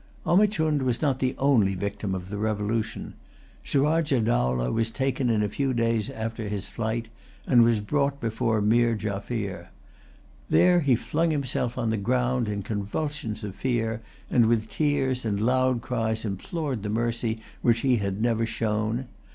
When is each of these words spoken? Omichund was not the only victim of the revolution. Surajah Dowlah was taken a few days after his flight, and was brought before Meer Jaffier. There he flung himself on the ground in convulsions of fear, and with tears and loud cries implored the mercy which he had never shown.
Omichund 0.25 0.81
was 0.81 0.99
not 0.99 1.19
the 1.19 1.35
only 1.37 1.75
victim 1.75 2.15
of 2.15 2.31
the 2.31 2.39
revolution. 2.39 3.13
Surajah 3.63 4.21
Dowlah 4.21 4.71
was 4.71 4.89
taken 4.89 5.29
a 5.43 5.47
few 5.47 5.75
days 5.75 6.09
after 6.09 6.47
his 6.49 6.67
flight, 6.69 7.09
and 7.45 7.61
was 7.61 7.79
brought 7.81 8.19
before 8.19 8.61
Meer 8.63 8.95
Jaffier. 8.95 9.69
There 10.49 10.79
he 10.79 10.95
flung 10.95 11.29
himself 11.29 11.77
on 11.77 11.91
the 11.91 11.97
ground 11.97 12.49
in 12.49 12.63
convulsions 12.63 13.43
of 13.43 13.53
fear, 13.53 14.01
and 14.31 14.47
with 14.47 14.71
tears 14.71 15.23
and 15.23 15.39
loud 15.39 15.83
cries 15.83 16.25
implored 16.25 16.81
the 16.81 16.89
mercy 16.89 17.39
which 17.61 17.81
he 17.81 17.97
had 17.97 18.23
never 18.23 18.47
shown. 18.47 19.05